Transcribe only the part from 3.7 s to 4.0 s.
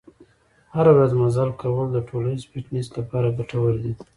دي.